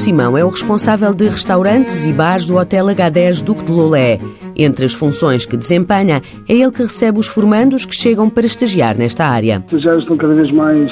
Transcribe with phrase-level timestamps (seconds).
[0.00, 4.18] Simão é o responsável de restaurantes e bares do Hotel H10 Duque de Lolé.
[4.56, 8.96] Entre as funções que desempenha, é ele que recebe os formandos que chegam para estagiar
[8.96, 9.58] nesta área.
[9.58, 10.90] Os estagiários estão cada vez mais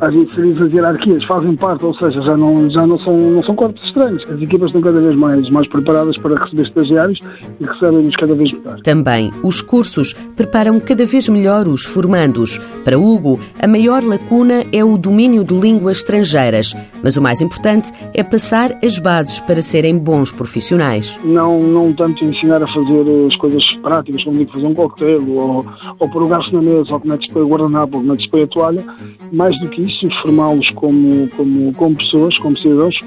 [0.00, 4.22] as hierarquias, fazem parte, ou seja, já não, já não são, não são corpos estranhos.
[4.30, 7.20] As equipas estão cada vez mais, mais preparadas para receber estagiários
[7.60, 8.80] e recebem-nos cada vez melhor.
[8.80, 12.58] Também os cursos preparam cada vez melhor os formandos.
[12.84, 17.92] Para Hugo, a maior lacuna é o domínio de línguas estrangeiras, mas o mais importante
[18.14, 21.18] é passar as bases para serem bons profissionais.
[21.24, 25.66] Não, não tanto ensinar a fazer as coisas práticas, como digo, fazer um coquetel, ou,
[25.98, 28.00] ou pôr o garfo na mesa, ou como é que se põe o guardanapo, ou
[28.02, 28.84] como é que se põe a toalha,
[29.32, 29.89] mais do que isso,
[30.22, 32.98] formá-los como, como, como pessoas, como cidadãos,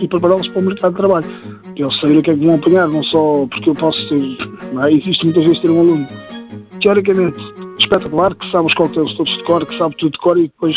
[0.00, 1.26] e prepará-los para o mercado de trabalho.
[1.76, 4.20] Eles saberem o que é que vão apanhar, não só porque eu posso ter.
[4.84, 4.92] É?
[4.92, 6.06] Existe muitas vezes ter um aluno
[6.80, 7.38] teoricamente
[7.78, 10.76] espetacular, que sabe os coquetéis todos de cor, que sabe tudo de cor e depois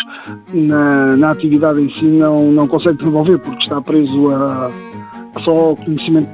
[0.53, 4.71] na, na atividade em si não, não consegue desenvolver porque está preso a,
[5.35, 6.29] a só conhecimento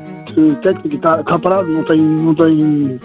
[0.62, 3.00] técnico e está, está parado, não tem, não tem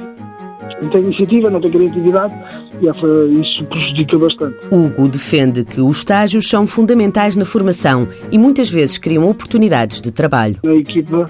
[0.80, 2.34] não tem iniciativa, não tem criatividade
[2.80, 3.06] e essa,
[3.40, 4.56] isso prejudica bastante.
[4.70, 10.12] Hugo defende que os estágios são fundamentais na formação e muitas vezes criam oportunidades de
[10.12, 10.56] trabalho.
[10.64, 11.28] A equipa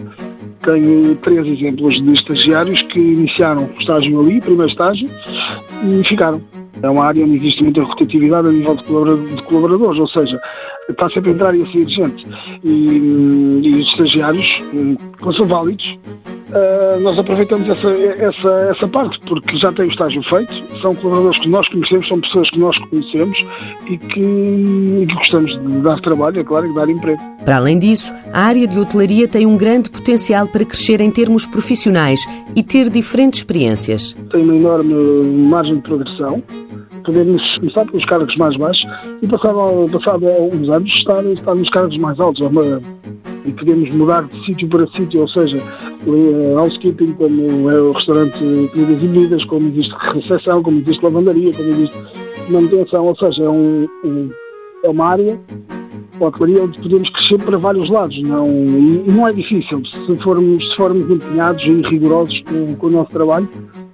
[0.65, 5.09] tem três exemplos de estagiários que iniciaram o estágio ali, primeiro estágio,
[5.85, 6.41] e ficaram.
[6.83, 10.39] É uma área onde existe muita rotatividade a nível de colaboradores, ou seja,
[10.91, 12.27] está sempre a entrar e a sair gente.
[12.63, 14.63] E, e os estagiários,
[15.19, 15.99] quando são válidos,
[16.49, 21.41] Uh, nós aproveitamos essa, essa, essa parte, porque já tem o estágio feito, são colaboradores
[21.41, 23.45] que nós conhecemos, são pessoas que nós conhecemos
[23.87, 27.21] e que, e que gostamos de dar trabalho, é claro, e de dar emprego.
[27.45, 31.47] Para além disso, a área de hotelaria tem um grande potencial para crescer em termos
[31.47, 32.21] profissionais
[32.55, 34.17] e ter diferentes experiências.
[34.31, 34.95] Tem uma enorme
[35.49, 36.41] margem de progressão,
[37.05, 38.87] podemos começar pelos cargos mais baixos
[39.21, 42.49] e passado, passado alguns anos estar, estar nos cargos mais altos.
[43.45, 45.63] E podemos mudar de sítio para sítio, ou seja,
[46.57, 51.53] housekeeping, como é o restaurante de comidas e bebidas, como existe recepção, como existe lavandaria,
[51.53, 51.97] como existe
[52.49, 54.31] manutenção, ou seja, é, um, um,
[54.85, 55.41] é uma área,
[56.21, 58.21] hotelaria, onde podemos crescer para vários lados.
[58.23, 62.87] Não, e, e não é difícil, se formos, se formos empenhados e rigorosos com, com
[62.87, 63.49] o nosso trabalho,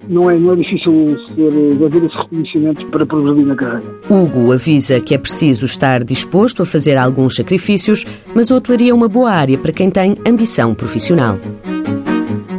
[0.08, 3.84] não é, não é difícil ser, haver esse reconhecimento para progredir na carreira.
[4.10, 8.94] Hugo avisa que é preciso estar disposto a fazer alguns sacrifícios, mas a hotelaria é
[8.94, 11.38] uma boa área para quem tem ambição profissional.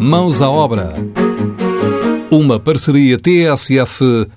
[0.06, 0.96] Mãos à obra.
[2.30, 4.34] Uma parceria TSF-IEFP.